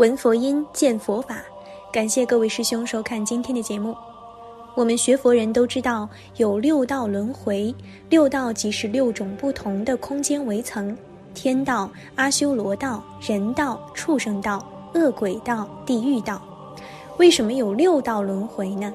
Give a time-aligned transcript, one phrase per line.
[0.00, 1.42] 闻佛音，见佛法。
[1.92, 3.94] 感谢各位师兄收看今天的节目。
[4.74, 7.74] 我们学佛人都知道有六道轮回，
[8.08, 10.96] 六道即是六种不同的空间围层：
[11.34, 16.40] 天道、阿修罗道、人道、畜生道、恶鬼道、地狱道。
[17.18, 18.90] 为什么有六道轮回呢？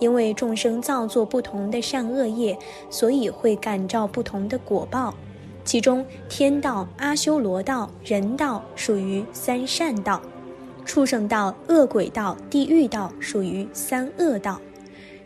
[0.00, 2.58] 因为众生造作不同的善恶业，
[2.90, 5.14] 所以会感召不同的果报。
[5.64, 10.20] 其中，天道、阿修罗道、人道属于三善道，
[10.84, 14.60] 畜生道、恶鬼道、地狱道属于三恶道。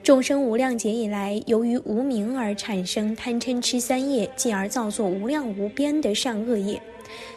[0.03, 6.81] 众生无量劫以来，由于无明而产生贪嗔痴三业，进而造作无量无边的善恶业。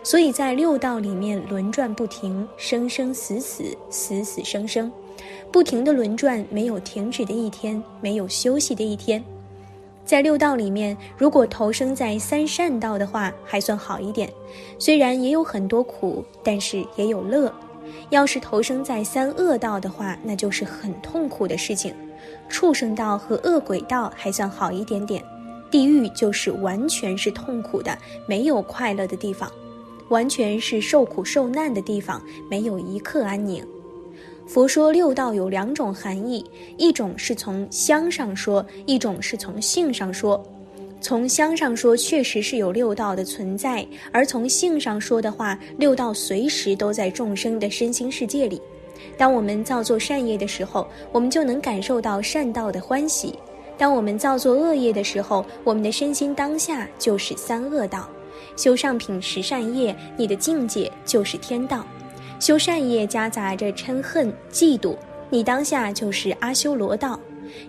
[0.04, 4.92] 所以在六道里面轮转不停，生生死死，死死生生，
[5.52, 9.24] 不停的轮转，没有停止的一天，没有休息的一天。
[10.06, 14.32] 在六道里面，如果投生在三善道的话，还算好一点，
[14.78, 17.52] 虽然也有很多苦，但是也有乐。
[18.10, 21.94] 要是投生在三恶道的话，那就是很痛苦的事情。
[22.48, 25.24] 畜生道和恶鬼道还算好一点点。
[25.72, 27.96] 地狱就是完全是痛苦的，
[28.26, 29.52] 没有快乐的地方，
[30.10, 33.64] 完全是受苦受难的地方，没有一刻安宁。
[34.48, 36.44] 佛说六道有两种含义，
[36.76, 40.44] 一种是从相上说，一种是从性上说。
[41.02, 48.62] 从相上说，确实是有六道的存在；而从性上说的话，六道随时都在众生的身心世界里。
[49.18, 53.34] 当我们造作善业的时候，我们就能感受到善道的欢喜。
[53.78, 58.10] 当我们造作恶业的时候，我们的身心当下就是三恶道。
[58.58, 61.80] 修上品十善业，你的境界就是天道；
[62.42, 64.98] 修善业夹杂着嗔恨、嫉妒，
[65.30, 67.18] 你当下就是阿修罗道；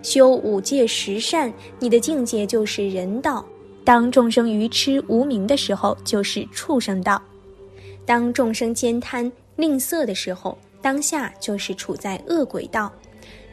[0.01, 3.45] 修五戒十善，你的境界就是人道。
[3.83, 7.19] 当众生愚痴无明的时候，就是畜生道；
[8.05, 12.91] 当众生兼贪吝啬的时候，当下就是处在恶鬼道。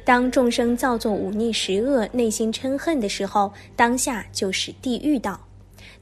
[0.04, 5.34] 当众生造作忤逆十恶，内心嗔恨的时候，当下就是地狱道；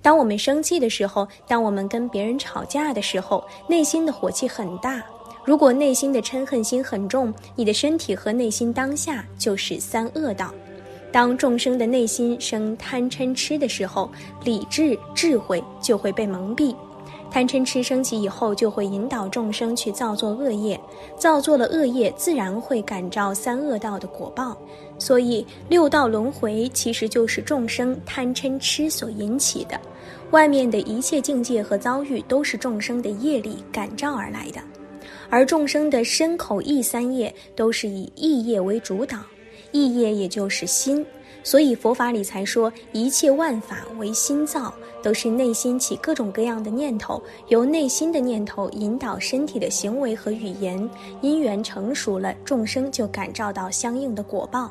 [0.00, 5.03] 当我们生气的时候，当我们跟别人吵架的时候，内心的火气很大。
[5.46, 10.52] 如果内心的嗔恨心很重，你的身体和内心当下就是三恶道。
[11.12, 14.10] 当众生的内心生贪嗔痴的时候，
[14.42, 16.74] 理智智慧就会被蒙蔽。
[17.30, 20.78] 贪嗔痴升起以后，就会引导众生去造作恶业，
[21.16, 24.56] 造作了恶业，自然会感召三恶道的果报。
[24.98, 29.80] 所以六道轮回其实就是众生贪嗔痴所引起的，
[30.32, 34.60] 外面的一切境界和遭遇都是众生的业力感召而来的，
[35.28, 39.19] 而众生的身口意三业都是以意业为主导，
[39.72, 41.04] 意业也就是心。
[41.42, 54.69] 所以佛法里才说，一切万法为心造，都是内心起各种各样的念头，由内心的念头引导身体的行为和语言，因缘成熟了，众生就感召到相应的果报。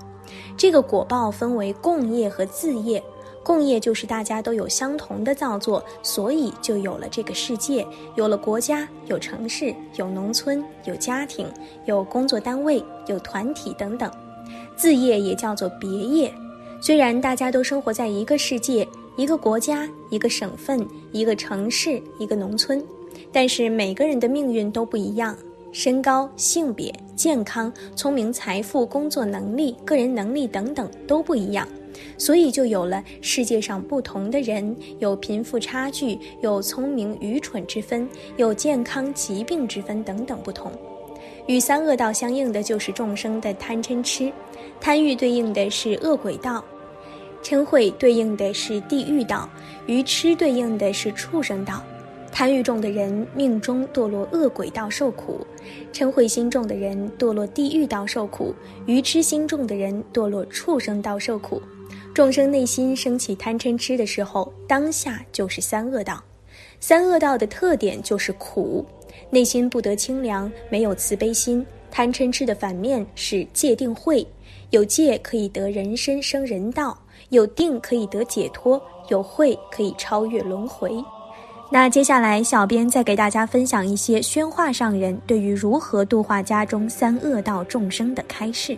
[0.58, 3.02] 这个果报分为共业和自业，
[3.46, 7.86] 共业就是大家都有相同的造作，所以就有了这个世界，
[8.16, 11.46] 有了国家，有城市，有农村，有家庭，
[11.86, 14.12] 有工作单位，有团体等等。
[14.76, 16.34] 自业也叫做别业。
[16.82, 22.84] 虽然大家都生活在一个世界、一个国家、一个省份、一个城市、一个农村，
[23.32, 25.38] 但是每个人的命运都不一样，
[25.76, 31.68] 身高、性别、健康、聪明、财富、工作能力、个人能力等等都不一样，
[32.18, 40.72] 所以就有了世界上不同的人，有贫富差距，有聪明愚蠢之分，有健康疾病之分等等不同。
[41.46, 44.32] 与三恶道相应的就是众生的贪嗔痴，
[44.80, 46.64] 贪欲对应的是恶鬼道。
[47.44, 49.50] 嗔恚对应的是地狱道，
[49.88, 51.84] 愚痴对应的是畜生道。
[52.38, 55.40] 贪欲重的人命中堕落恶鬼道受苦，
[55.94, 58.54] 嗔恚心重的人堕落地狱道受苦，
[58.88, 61.62] 愚痴心重的人堕落畜生道受苦。
[62.14, 66.22] 众生内心升起贪嗔痴的时候，当下就是三恶道。
[66.82, 68.86] 三恶道的特点就是苦，
[69.30, 71.66] 内心不得清凉，没有慈悲心。
[71.90, 74.28] 贪嗔痴的反面是戒定慧，
[74.72, 76.98] 有戒可以得人身生人道。
[77.30, 81.02] 有定可以得解脱，有慧可以超越轮回。
[81.72, 88.78] 那接下来，小编再给大家分享一些宣化上人对于如何度化家中三恶道众生的开示。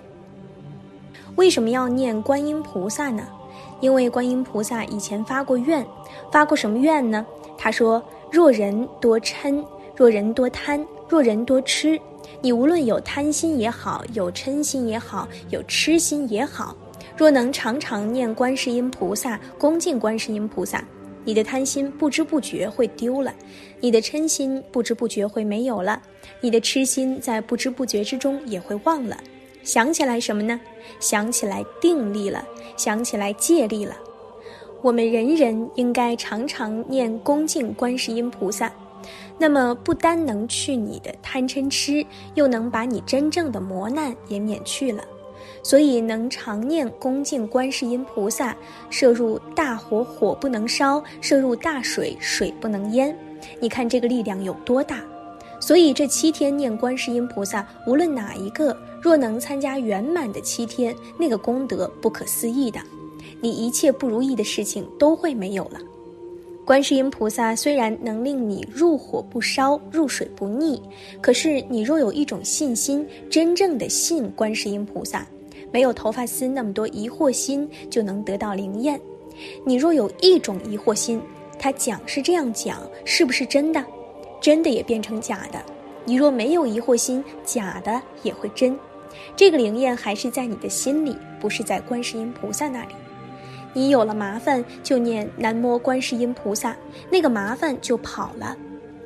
[1.35, 3.23] 为什么要念观音菩萨呢？
[3.81, 5.85] 因为观音菩萨以前发过愿，
[6.31, 7.23] 发过什么愿呢？
[7.57, 8.01] 他说：
[8.31, 9.63] 若人多嗔，
[9.95, 11.99] 若人多贪，若人多吃，
[12.41, 16.75] 你无论有贪心也好，有嗔心也好，有痴心也好。
[17.15, 20.83] 若能常常念观世音菩萨，恭敬观世音菩萨，
[21.27, 23.35] 你的贪心不知不觉会丢了，
[23.81, 26.01] 你的嗔心不知不觉会没有了，
[26.39, 29.17] 你的痴心在不知不觉之中也会忘了。
[29.61, 30.57] 想起来什么呢？
[31.01, 32.47] 想起来定力了，
[32.77, 33.97] 想起来戒力了。
[34.81, 38.71] 我们人人应该常常念恭敬观世音菩萨，
[39.37, 45.03] 那么不单能去你的贪嗔痴，又能把你真正的磨难也免去了。
[45.63, 48.55] 所以能常念恭敬观世音菩萨，
[48.89, 53.17] 摄入大火火不能烧，摄入大水水不能淹。
[53.59, 55.03] 你看这个力量有多大？
[55.59, 62.79] 所以这七天念观世音菩萨，无论哪一个，若能参加圆满的七天，那个功德不可思议的，
[63.41, 65.79] 你一切不如意的事情都会没有了。
[66.63, 70.79] 观世音菩萨虽然能令你入火不烧，入水不溺，
[71.21, 75.25] 可是你若有一种信心，真正的信观世音菩萨。
[75.71, 78.99] 没有头发丝那么多疑惑心，就能得到灵验。
[79.65, 81.21] 你若有一种疑惑心，
[81.59, 83.83] 他讲是这样讲，是不是真的？
[84.39, 85.59] 真的也变成假的。
[86.05, 88.77] 你若没有疑惑心，假的也会真。
[89.35, 92.95] 这个灵验还是在你的心里，不是在观世音菩萨那里。
[93.73, 96.75] 你有了麻烦，就念南无观世音菩萨，
[97.11, 98.55] 那个麻烦就跑了。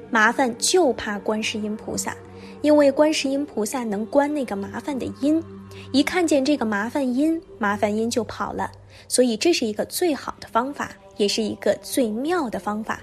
[0.10, 2.16] 麻烦就怕观世音菩萨，
[2.62, 5.42] 因为观世音菩萨能关那个麻烦的因。
[5.92, 8.72] 一看见这个麻烦因，麻烦因就跑了，
[9.08, 13.00] 所以这是一个最好的方法，也是一个最妙的方法。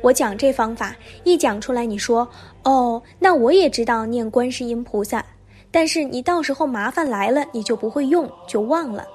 [0.00, 2.28] 我讲这方法一讲出来，你说
[2.64, 5.24] 哦，那我也知道念观世音菩萨，
[5.70, 9.06] 但是你到时候麻烦来了，你就不会用，就忘了。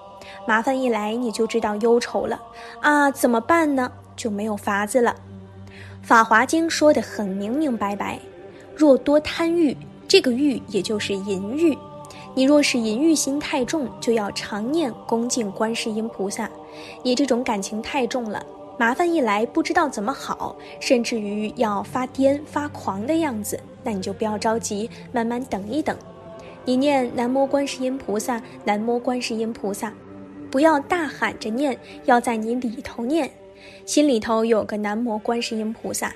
[0.47, 2.41] 麻烦一来，你就知道忧愁了
[2.81, 3.91] 啊，怎么办呢？
[4.15, 5.15] 就没有法子了。
[6.01, 8.19] 法华经说的很明明白白，
[8.75, 9.75] 若多贪欲，
[10.07, 11.77] 这个欲也就是淫欲。
[12.37, 16.47] 你若是淫欲心太重，就要常念恭敬观世音菩萨。
[17.01, 18.45] 你这种感情太重了，
[18.77, 25.97] 麻烦一来不知道怎么好，甚至于要发癫发狂的样子，那你就不要着急，慢慢等一等。
[26.63, 29.91] 你念南无观世音菩萨，南无观世音菩萨，
[30.51, 31.75] 不要大喊着念，
[32.05, 33.31] 要在你里头念，
[33.83, 36.13] 心里头有个南无观世音菩萨。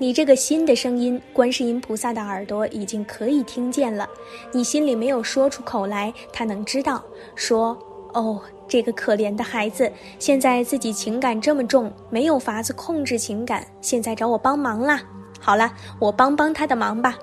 [0.00, 4.08] 你这个心的声音，观世音菩萨的耳朵已经可以听见了。
[4.50, 7.04] 你心里没有说出口来，他能知道。
[7.34, 7.78] 说
[8.14, 15.02] ：“哦，这个可怜的孩子，现在自己情感这么重，没有法子控制情感，现在找我帮忙啦。
[15.38, 17.18] 好了，我帮帮他的忙吧，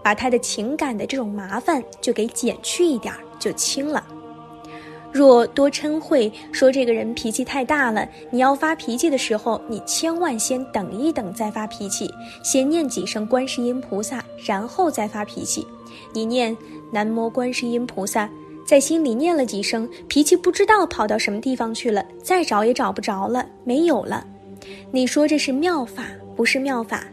[0.00, 4.06] 把他的情感的这种麻烦就给减去一点，就轻了。”
[5.12, 8.08] 若多嗔恚，说这个人脾气太大了。
[8.30, 12.10] 你要发脾气的时候，你千万先等一等再发脾气，
[12.42, 15.66] 先念几声观世音菩萨，然后再发脾气。
[16.14, 16.56] 你念
[16.90, 18.28] 南无观世音菩萨，
[18.66, 24.26] 在心里念了几声，脾气不知道跑到什么地方去了，再找也找不着了，没有了。
[24.90, 27.04] 你说这是妙法，不是妙法，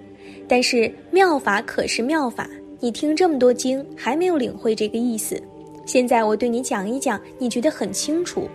[0.48, 2.50] 但是妙法可是妙法。
[2.80, 5.42] 你听这么多经，还没有领会这个意思。
[5.90, 8.48] 现在我对你讲一讲，你觉得很清楚，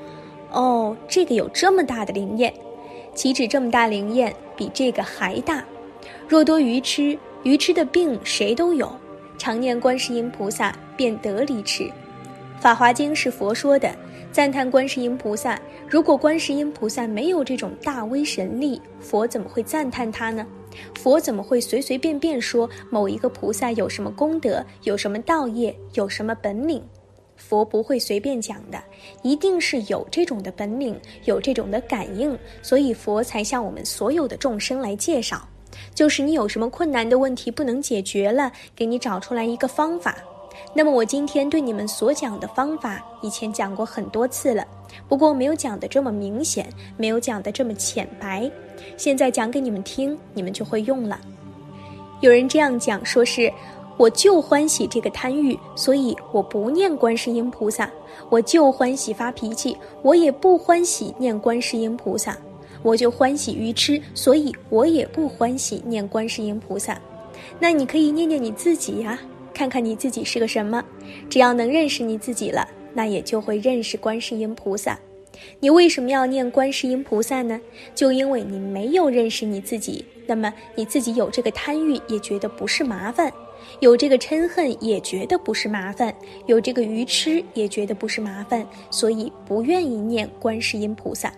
[0.52, 2.54] 哦，这个有这么大的灵验，
[3.12, 5.64] 岂止这么大灵验，比这个还大。
[6.28, 8.88] 若多愚痴，愚痴的病谁都有，
[9.36, 11.90] 常念观世音菩萨便得离痴。
[12.60, 13.92] 法华经是佛说的，
[14.30, 15.60] 赞叹观世音菩萨。
[15.88, 20.46] 如果观世音菩萨没有这种大威神力，佛怎么会赞叹他呢？
[20.94, 26.80] 佛怎么会随随便便说某一个菩萨有什么功德，有什么道业，有什么本领？
[27.36, 28.82] 佛不会随便讲的，
[29.22, 35.46] 一定是有这种的本领，有这种的感应，所以佛才向我们所有的众生来介绍。
[35.94, 40.16] 就是你有什么困难的问题不能解决了，给你找出来一个方法。
[40.72, 44.64] 那么我今天对你们所讲的方法，以前讲过很多次了，
[45.08, 48.48] 不过没有讲的这么明显，没有讲的这么浅白。
[48.96, 51.20] 现在讲给你们听，你们就会用了。
[52.20, 53.52] 有人这样讲，说是。
[53.96, 57.86] 我就欢喜这个贪欲，所以我不念观世音菩萨；
[58.28, 62.32] 我就欢喜发脾气，我也不欢喜念观世音菩萨；
[62.82, 67.00] 我就欢喜愚痴，所以我也不欢喜念观世音菩萨。
[67.60, 69.18] 那你可以念念你自己呀，
[69.54, 70.84] 看看你自己是个什么。
[71.30, 74.98] 只要能认识你自己了，那也就会认识观世音菩萨。
[75.60, 77.60] 你为什么要念观世音菩萨呢？
[77.94, 83.32] 就因为你没有认识你自己，那么你自己有这个贪欲，也觉得不是麻烦。
[83.80, 86.14] 有这个嗔恨也觉得不是麻烦，
[86.46, 91.32] 有这个愚痴也觉得不是麻烦，所以不愿意念观世音菩萨。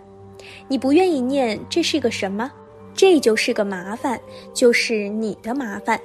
[0.68, 2.50] 你不愿意念，这是个什么？
[2.94, 4.18] 这就是个麻烦，
[4.54, 6.00] 就是你的麻烦。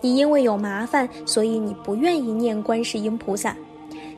[0.00, 3.56] 你因为有麻烦，所以你不愿意念观世音菩萨。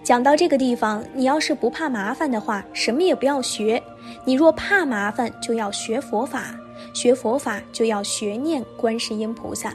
[0.02, 3.80] 讲到这个地方，你要是不怕麻烦的话，什么也不要学；
[4.24, 6.54] 你若怕麻烦，就要学佛法。
[6.92, 9.74] 学佛法就要学念观世音菩萨。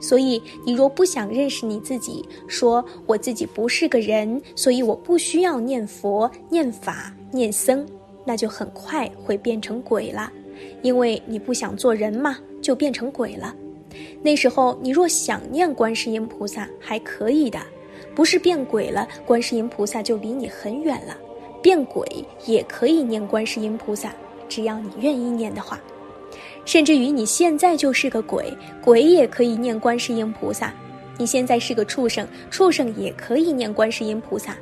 [0.00, 7.86] 所以，你若不想认识你自己，说我自己不是个人，所以我不需要念佛、念法、念僧，
[8.24, 10.32] 那就很快会变成鬼了。
[10.82, 13.54] 因为你不想做人嘛，就变成鬼了。
[14.22, 17.58] 那时候，你若想念观世音菩萨，还可以的，
[18.14, 21.16] 不是变鬼了，观世音菩萨就离你很远了。
[21.60, 22.06] 变鬼
[22.46, 24.12] 也可以念观世音菩萨，
[24.48, 25.80] 只要你愿意念的话。
[26.64, 30.72] 甚至于你现在就是个鬼，鬼也可以念观世音菩萨。
[31.16, 34.56] 你现在是个畜生，畜生也可以念观世音菩萨。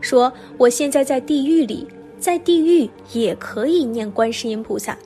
[0.00, 1.86] 说我现在在地狱里，
[2.18, 4.96] 在地狱也可以念观世音菩萨。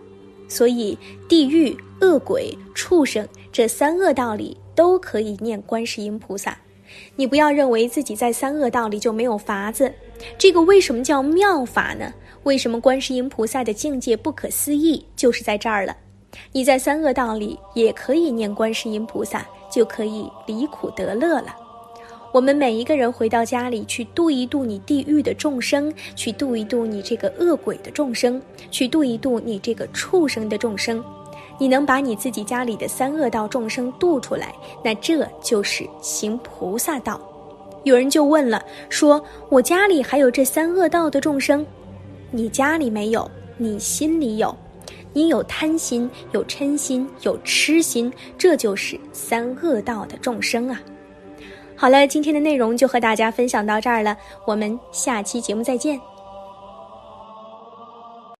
[0.48, 6.56] 所以地狱、恶鬼、畜生这三恶道里都可以念观世音菩萨。
[7.16, 9.90] 你不要认为自己在三恶道里就没有法子。
[10.36, 12.12] 这个为什么叫妙法呢？
[12.42, 15.96] 为什么观世音菩萨的境界不可思议，就是在这儿了。
[16.52, 21.56] 你在三恶道里也可以念观世音菩萨，就可以离苦得乐了。
[22.32, 31.04] 我们每一个人回到家里去度一度你地狱的众生，去度一度你这个恶鬼的众生，去度一度你这个畜生的众生。
[31.58, 37.20] 你能把你自己家里的三恶道众生度出来，那这就是行菩萨道。
[37.84, 41.64] 有人就问了，说我家里还有这三恶道的众生，
[42.30, 44.56] 你家里没有，你心里有。
[45.12, 50.80] 你有贪心，有嗔心，有痴心，这就是三恶道的众生啊！
[51.76, 54.16] 好了，今天的内容就和大家分享到这儿了，
[54.46, 56.00] 我们下期节目再见。